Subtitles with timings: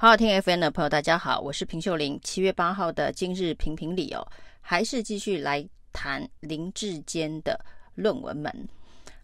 [0.00, 2.20] 好好听 FM 的朋友，大家好，我是平秀玲。
[2.22, 4.24] 七月八号的今日评评理哦，
[4.60, 7.58] 还是继续来谈林志坚的
[7.96, 8.68] 论文门。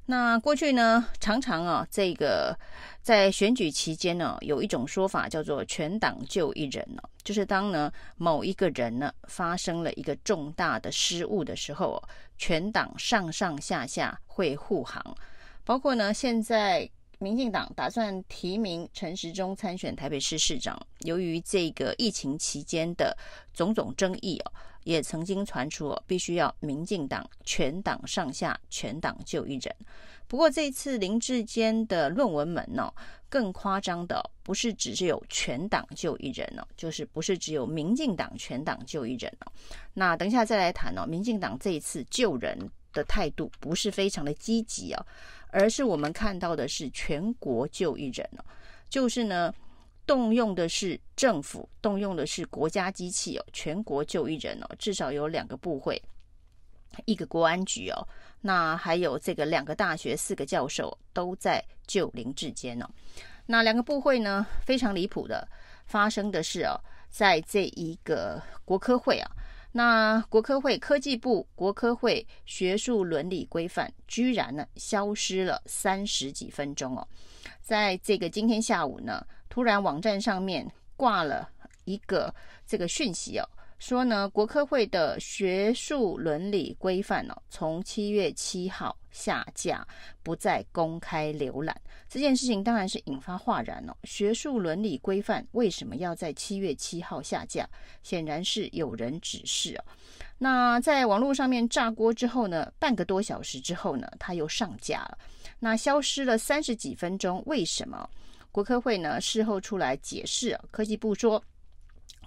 [0.06, 2.58] 那过去呢，常常啊，这个
[3.02, 12.02] 在选举期间呢，有一种说法叫做“全党救一人”呢，就是当呢某一个人呢发生了一个重大的失误的时候，
[12.36, 15.16] 全党上上下下会护航，
[15.64, 16.90] 包括呢现在。
[17.24, 23.16] 民进党打算提名陈时中参选台北市市长，由于这个疫情期间的
[23.54, 29.74] 种种争议哦，也曾经传出哦，必须要民进党全党上下全党救一人。
[30.28, 32.92] 不过这次林志坚的论文门呢，
[33.30, 39.52] 更夸张的不是只是有全党救一人哦，就是不是只有民进党全党救一人哦。
[39.94, 45.06] 那等一下再来谈哦，民进党这一次救人的态度不是非常的积极哦。
[45.56, 48.44] 而是我们看到的是全国救一人哦，
[48.88, 49.54] 就是呢，
[50.04, 56.02] 动用的是政府，动用的是国家机器哦，全国救一人哦，至少有两个部会，
[57.04, 58.04] 一个国安局哦，
[58.40, 62.90] 那还有这个两个大学四个教授都在救林志坚哦，
[63.46, 65.46] 那两个部会呢，非常离谱的
[65.86, 66.74] 发生的是哦，
[67.10, 69.30] 在这一个国科会啊。
[69.76, 77.04] 那国科会科技部国科会学术伦理规范居然呢消失了三十几分钟哦，
[77.60, 80.64] 在这个今天下午呢，突然网站上面
[80.96, 81.50] 挂了
[81.86, 82.32] 一个
[82.64, 83.48] 这个讯息哦，
[83.86, 89.86] 说呢国科会的学术伦理规范哦，从七月七号下架，
[90.22, 91.78] 不再公开浏览。
[92.08, 93.94] 这件事情当然是引发哗然哦。
[94.04, 97.68] 学术伦理规范为什么要在七月七号下架？
[98.02, 99.84] 显然是有人指示哦。
[100.38, 105.18] 那在网络上面炸锅之后呢，半个多小时之后呢，它又上架了。
[105.58, 108.08] 那消失了三十几分钟，为什么？
[108.50, 111.42] 国科会呢事后出来解释，科技部说，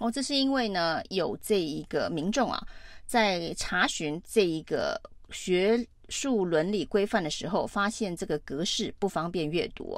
[0.00, 2.66] 哦，这是因为呢有这一个民众啊，
[3.06, 5.86] 在查询这一个学。
[6.10, 9.94] 术伦理规范的时候，发现这个格式不方便阅读，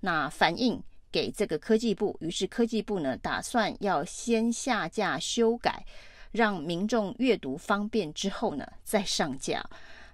[0.00, 0.78] 那反映
[1.10, 5.82] 给这个科技部，于是科技部呢打算要先下架修改，
[6.32, 9.64] 让民众阅读方便之后呢再上架。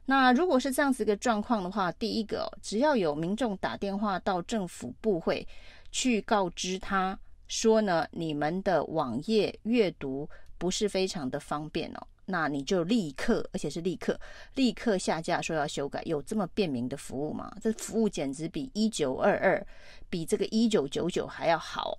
[0.05, 5.45] 那如果是这样子一个状况的话，第一个，只要有民众打电话到政府部会
[5.91, 7.19] 去告知他
[7.51, 12.07] 说呢，你们的网页阅读不是非常的方便哦。
[12.27, 14.17] 那你就立刻，而且是立刻，
[14.55, 17.53] 立刻下架，说要修改，有这么便民的服务吗？
[17.61, 19.67] 这服务简直比一九二二，
[20.09, 21.99] 比这个一九九九还要好。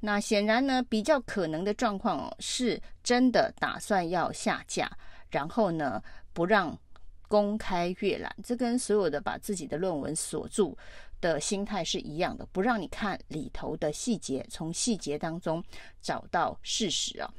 [0.00, 4.90] 那显然呢，比较可能的状况是真的打算要下架，
[5.28, 6.02] 然后呢，
[6.32, 6.78] 不让
[7.28, 8.34] 公开阅览。
[8.42, 10.74] 这跟所有的把自己的论文锁住
[11.20, 15.62] 的心态是一样的，不让你看里头的细节，从细节当中
[16.00, 17.32] 找到事实啊。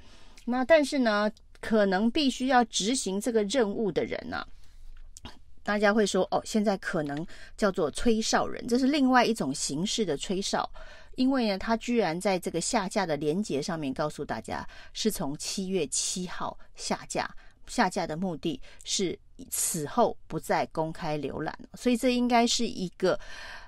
[0.45, 4.45] 那但是呢，可能必须要执行这个任务的人呢、
[5.63, 7.27] 大家会说哦，现在可能
[7.57, 10.69] 叫做吹哨人，这是另外一种形式的吹哨，
[11.16, 17.29] 因为呢，他居然在这个下架的连接上面告诉大家，是从七月七号下架，
[17.67, 23.19] 下架的目的是此后不再公开浏览，所以这应该是一个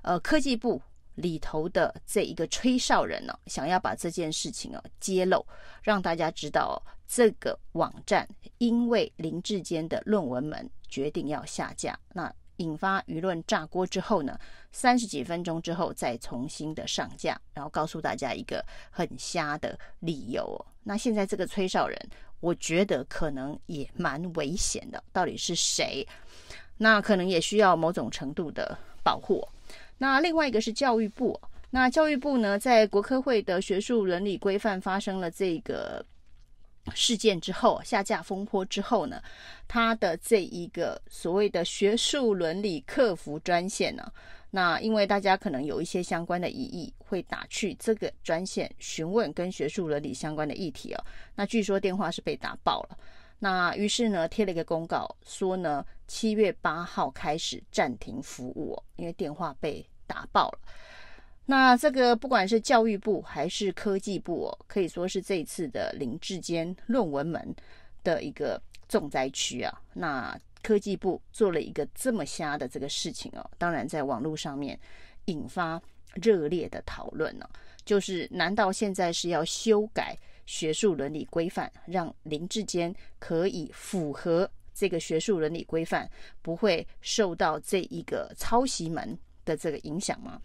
[0.01, 0.81] 呃科技部
[1.15, 5.45] 里头的这一个吹哨人呢、想要把这件事情哦揭露，
[5.83, 6.75] 让大家知道、哦。
[7.11, 8.27] 这个网站
[8.59, 14.39] 因为林志坚的论文门决定要下架，那引发舆论炸锅之后呢，
[14.71, 20.63] 三十几分钟之后再重新的上架，然后告诉大家一个很瞎的理由。
[20.83, 21.99] 那现在这个吹哨人，
[22.39, 25.03] 我觉得可能也蛮危险的。
[25.11, 26.07] 到底是谁？
[26.77, 29.47] 那可能也需要某种程度的保护。
[29.97, 31.39] 那另外一个是教育部，
[31.69, 36.05] 那教育部呢，在国科会的学术伦理规范发生了这个。
[36.95, 39.21] 事件之后，下架风波之后呢，
[39.67, 44.11] 他的这一个所谓的学术伦理客服专线呢，
[44.51, 51.05] 那因为大家可能有一些相关的疑义，会打去这个专线询问跟学术伦理相关的议题哦。
[51.35, 52.97] 那据说电话是被打爆了，
[53.37, 60.59] 那于是呢贴了一个公告说呢，七月八号开始暂停服务哦，因为电话被打爆了。
[61.45, 67.55] 那这个不管是教育部还是科技部哦，可以说是这一次的林志坚论文门
[68.03, 69.81] 的一个重灾区啊。
[69.93, 74.79] 那科技部做了一个这么瞎的这个事情哦，当然在网络上面
[75.25, 75.81] 引发
[76.15, 77.47] 热烈的讨论呢。
[77.85, 80.15] 就是难道现在是要修改
[80.45, 86.07] 学术伦理规范，让林志坚可以符合这个学术伦理规范，
[86.41, 89.17] 不会受到这一个抄袭门
[89.49, 90.39] 的这个影响吗？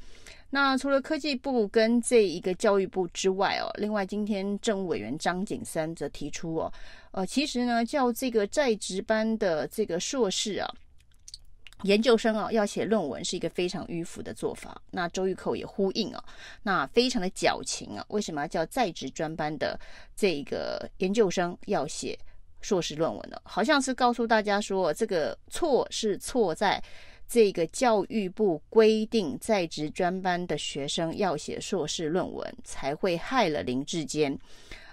[0.50, 6.72] 那除了科技部跟这一个教育部之外哦，另外今天政务委员张景三则提出哦，
[7.10, 10.68] 呃，其实呢，叫这个在职班的这个硕士啊。
[11.82, 14.80] 研究生啊，要写论文是一个非常迂腐的做法。
[14.92, 16.24] 那周玉蔻也呼应啊，
[16.62, 18.04] 那非常的矫情啊。
[18.08, 19.78] 为什么要叫在职专班的
[20.16, 22.18] 这个研究生要写
[22.62, 23.36] 硕士论文呢？
[23.44, 26.82] 好像是告诉大家说，这个错是错在
[27.28, 34.38] 这个教育部规定在职专班的学生要写硕士论文，才会害了林志坚，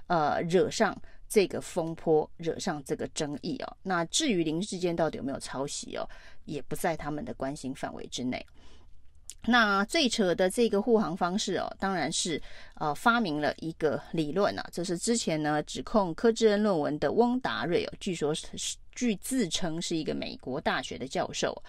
[0.08, 1.00] 呃，惹上。
[1.34, 6.06] 这个风波惹上这个争议哦，那至于林志坚到底有没有抄袭哦，
[6.44, 8.46] 也不在他们的关心范围之内。
[9.46, 12.42] 那最扯的这个护航方式哦，当然是
[12.74, 21.60] 呃发明了一个理论啊，这是之前呢指控柯志恩论文的翁达瑞哦，据说是据自称是一个美国大学的教授。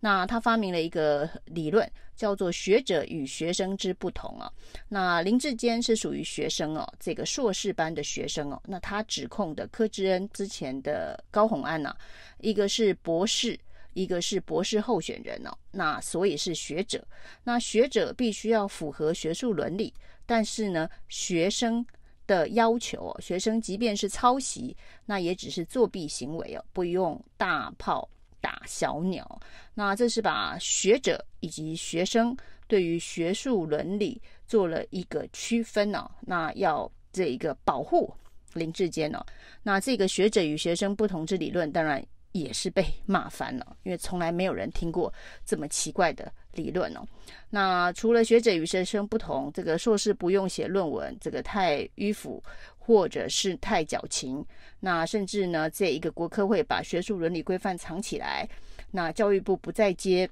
[0.00, 1.86] 那他发明了一个理论，
[2.16, 4.50] 叫做“学者与学生之不同”啊。
[4.88, 8.58] 那林志坚是属于学生哦，这个硕士班的学生哦。
[8.64, 11.94] 那他指控的柯志恩之前的高虹安呐，
[12.38, 13.58] 一个是博士，
[13.92, 15.52] 一个是博士候选人哦。
[15.72, 17.06] 那所以是学者。
[17.44, 19.92] 那学者必须要符合学术伦理，
[20.24, 21.84] 但是呢，学生
[22.28, 24.76] 的要求哦，学生即便是抄袭，
[25.06, 28.08] 那也只是作弊行为哦，不用大炮。
[28.40, 29.40] 打小鸟，
[29.74, 32.36] 那这是把学者以及学生
[32.68, 36.10] 对于学术伦理做了一个区分呢、哦。
[36.20, 38.14] 那要这一个保护
[38.54, 39.26] 林志坚呢、哦，
[39.64, 42.02] 那这个学者与学生不同之理论，当然
[42.40, 45.12] 也是被骂翻了，因为从来没有人听过
[45.44, 47.04] 这么奇怪的理论哦。
[47.50, 52.42] 那除了学者与学生不同，这个硕士不用写论文，这个太迂腐。
[52.88, 54.42] 或者是太矫情，
[54.80, 58.48] 那甚至呢，这一个国科会把学术伦理规范藏起来，
[58.90, 60.26] 那教育部不再接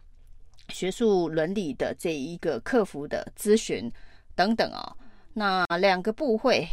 [0.70, 3.92] 学术伦理的这一个客服的咨询
[4.34, 4.96] 等等啊、哦，
[5.34, 6.66] 那两个部会，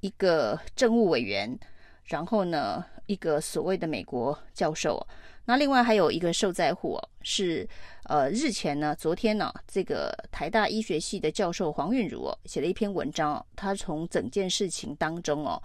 [0.00, 1.56] 一个政务委员，
[2.02, 5.04] 然后呢，一个所谓的美国教授。
[5.44, 7.68] 那另外还有一个受灾户，是
[8.04, 15.60] 呃日前呢，昨天呢，这个台大医学系的教授黄韵如哦写了一篇文章哦，他从整件事情当中哦，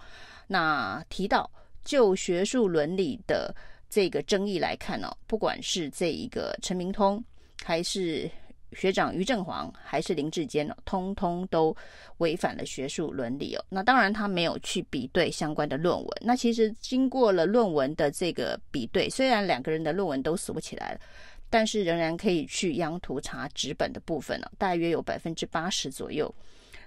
[0.48, 1.48] 那提到
[1.84, 3.54] 就学术伦理的
[3.88, 7.22] 这个争议来看哦，不管是这一个陈明通
[7.62, 8.28] 还是。
[8.74, 11.74] 学长于正煌还是林志坚哦，通通都
[12.18, 13.64] 违反了学术伦理哦。
[13.68, 16.08] 那当然他没有去比对相关的论文。
[16.20, 21.00] 那其实经过了论文的这个比对，虽然两个人的论文都锁起来了，
[21.48, 26.32] 但是仍然可以去央图查纸本的部分呢，大约有百分之八十左右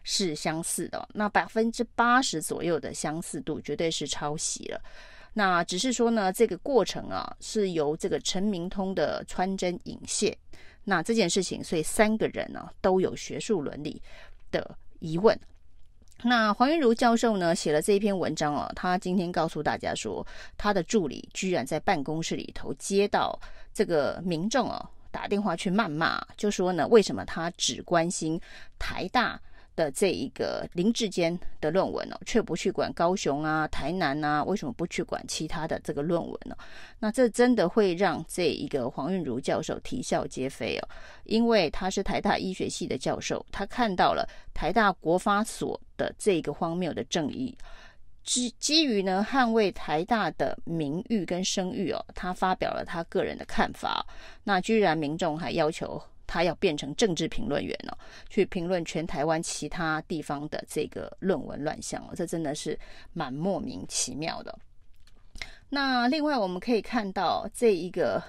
[0.04, 1.08] 是相似的。
[1.14, 4.82] 那百分之八十左右的相似度绝对是抄袭了。
[5.34, 10.36] 那只是说呢，这个过程啊是由这个陈明通的穿针引线。
[10.90, 14.02] 那这件事情，所以三个人呢都有学术伦理
[14.52, 15.38] 的疑问。
[16.24, 20.26] 那黄云如教授呢写了这一篇文章哦，他今天告诉大家说，
[20.58, 23.38] 他的助理居然在办公室里头接到
[23.74, 28.40] 这个民众哦打电话去谩骂，就说呢，为什么他只关心
[28.80, 29.40] 台大
[29.78, 34.44] 的这一个林志坚的论文哦，却不去管高雄啊、台南啊？
[34.44, 36.58] 为什么不去管其他的这个论文呢？
[37.00, 40.90] 那这真的会让这一个黄韵如教授啼笑皆非哦，
[41.26, 47.56] 因为他是台大医学系的教授，他看到了台大国发所的这个荒谬的正义，
[48.24, 54.04] 基基于呢捍卫台大的名誉跟声誉哦，他发表了他个人的看法，
[54.44, 56.02] 那居然民众还要求。
[56.28, 57.98] 他要变成政治评论员了，
[58.30, 62.78] 去评论全台湾其他地方的这个论文乱象哦，这真的是
[63.14, 64.56] 蛮莫名其妙的。
[65.70, 68.22] 那另外我们可以看到，这一个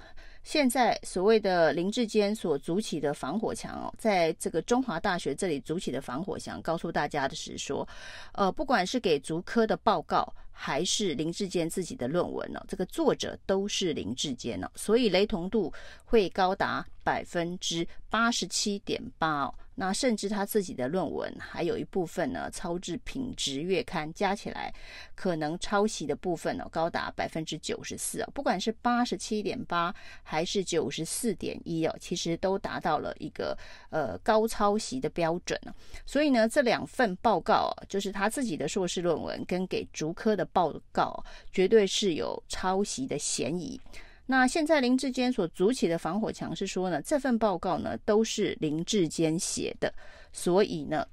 [0.43, 7.87] 现在所谓的林志坚所筑起的防火墙哦，在这个中华大学这里筑起的防火墙，告诉大家的是说，
[8.33, 15.73] 呃，不管是给竹科的报告，还是林志坚自己的论文呢，这个作者都是林志坚呢，所以雷同度
[16.05, 19.55] 会高达百分之八十七点八哦。
[19.81, 24.75] 那甚至他自己的论文还有一部分呢，超制品质月刊加起来，
[25.15, 28.31] 可能抄袭的部分呢，高达百分之九十四哦。
[28.35, 33.57] 不管是八十七点八还是九十四点一哦，其实都达到了一个
[33.91, 35.57] 呃高抄袭的标准。
[36.05, 43.81] 所以呢，这两份报告就是他自己的硕士论文跟给竹科的报告，绝对是有抄袭的嫌疑。
[44.27, 49.93] 那现在林志坚所筑起的防火墙是说呢，这份报告呢都是林志坚写的，
[50.33, 51.07] 所以呢，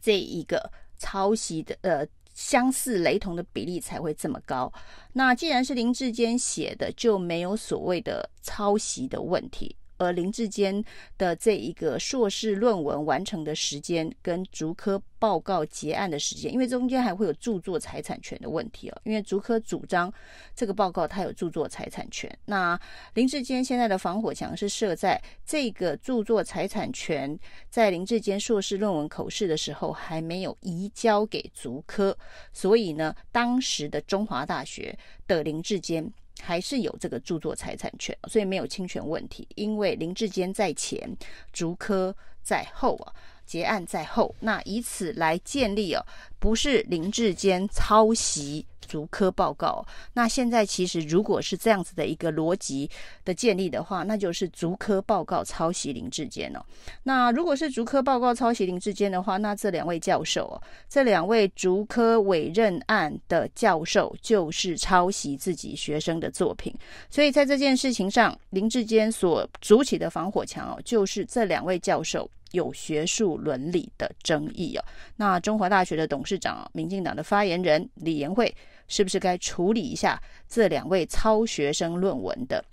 [0.00, 4.72] 这一个抄袭的呃相似雷同的比例才会这么高。
[5.12, 9.74] 那既然是林志坚写的，就没有所谓的抄袭的问题。
[9.98, 10.82] 而林志坚
[11.18, 19.00] 的这一个硕士论文完成的时间跟竹科报告结案的时间，因为中间还会有著作财产权的问题哦。
[19.04, 20.12] 因为竹科主张
[20.54, 22.78] 这个报告它有著作财产权，那
[23.14, 27.38] 林志坚现在的防火墙是设在这个著作财产权
[27.68, 32.16] 在林志坚硕士论文口试的时候还没有移交给竹科，
[32.52, 39.46] 所以呢，当时的中华大学的林志坚还是有这个著作财产权，所以没有侵权问题。
[39.54, 41.16] 因为林志坚在前，
[41.52, 43.12] 竹科在后啊，
[43.48, 46.04] 结案在后，那以此来建立哦，
[46.38, 48.66] 不是林志坚抄袭。
[48.86, 52.88] 竹科报告，那现在其实如果是这样子的一个逻辑
[53.22, 56.60] 的建立的话，那就是竹科报告抄袭林志坚哦。
[57.02, 60.56] 那如果是竹科报告抄袭林志坚的话，那这两位教授哦，
[60.88, 66.74] 这两位竹科委任案的教授就是抄袭自己学生的作品。
[67.10, 74.84] 所以在这件事情上，林志坚所筑起的防火墙哦，就是这两位教授有学术伦理的争议哦。
[75.16, 78.54] 那中华大学的董事长、民进党的发言人李延慧。
[78.90, 82.64] 是不是该处理一下这两位抄学生论文的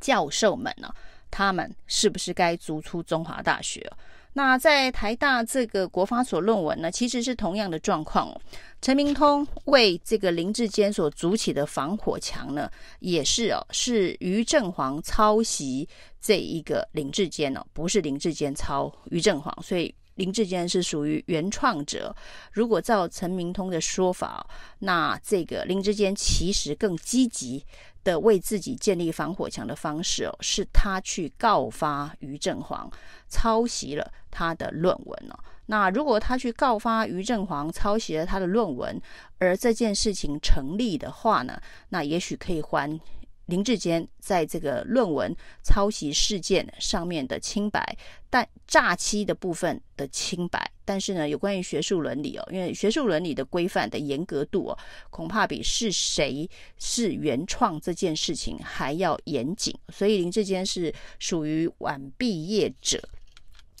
[0.00, 0.90] 教授们呢？
[1.30, 3.86] 他们是不是该逐出中华大学？
[4.34, 8.40] 那在台大这个国发所论文呢，其实是同样的状况哦。
[8.82, 15.88] 陈明通为这个林志坚所筑起的防火墙呢，也是哦，是于正煌抄袭
[16.20, 19.94] 这一个林志坚哦，不是林志坚抄于正煌，所以。
[20.16, 22.14] 林志坚是属于原创者。
[22.52, 24.46] 如果照陈明通的说法，
[24.78, 27.66] 那这个林志坚其实更积极
[28.04, 32.88] 的为自己建立防火墙的方式哦，是他去告发于正煌
[33.28, 35.38] 抄袭了他的论文哦。
[35.66, 39.00] 那如果他去告发于正煌抄袭了他的论文，
[39.38, 41.58] 而这件事情成立的话呢，
[41.88, 43.00] 那也许可以还。
[43.46, 47.96] 林志坚在这个论文抄袭事件上面的清白，
[48.30, 54.78] 但诈欺的部分的清白，但是呢，有关于学术伦理哦，因为学术伦理的规范的严格度哦，
[55.10, 56.48] 恐怕比是谁
[56.78, 63.00] 是原创这件事情还要严谨，所以林志坚是属于晚毕业者。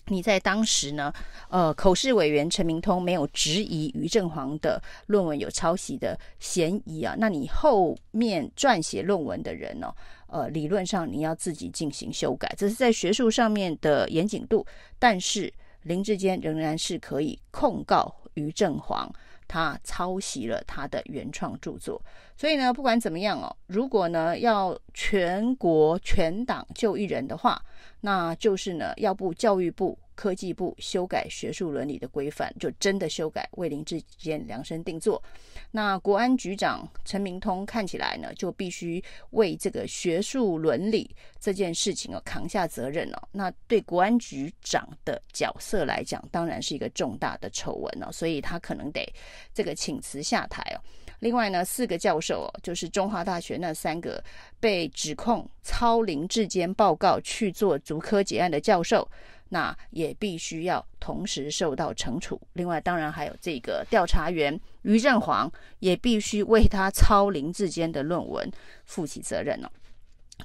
[0.06, 1.12] 你在当时呢，
[1.48, 9.92] 呃，口试委员陈明通没有质疑于正煌的论文有抄袭的嫌疑啊，那你后面撰写论文的人呢，
[10.26, 14.66] 呃，理论上你要自己进行修改，这是在学术上面的严谨度。
[14.98, 19.10] 但是林志坚仍然是可以控告于正煌，
[19.46, 22.00] 他抄袭了他的原创著作。
[22.36, 27.60] 所以呢，不管怎么样哦，如果呢要全国全党就一人的话，
[28.00, 35.22] 那就是呢，要不教育部、科技部修改学术伦理的规范，就真的修改，为林志坚量身定做。
[35.70, 43.28] 那国安局长陈明通看起来呢，就必须为这个学术伦理这件事情哦扛下责任哦。
[43.32, 49.04] 那对国安局长的角色来讲，当然是一个重大的丑闻哦，所以他可能得
[49.52, 50.80] 这个请辞下台哦。
[51.20, 54.22] 另外呢，四个教授哦，就是中华大学那三个
[54.60, 59.08] 被指控抄林志坚报告去做足科结案的教授，
[59.48, 62.40] 那也必须要同时受到惩处。
[62.54, 68.50] 另外，当然还有这个调查员于振煌，也必须为他抄林志坚的论文
[68.84, 69.68] 负起责任哦。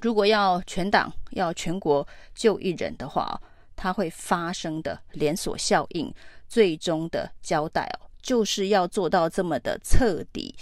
[0.02, 3.42] 如果要全党要全国就一人的话，
[3.76, 6.14] 它会发生的连锁效应，
[6.48, 8.06] 最终的交代哦。
[8.22, 10.54] 就是要做到这么的彻底，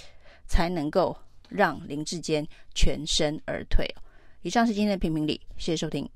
[0.45, 1.17] 才能够
[1.49, 3.85] 让林志坚全身而退。
[4.43, 6.07] 以上是今天的评评理，谢谢收听。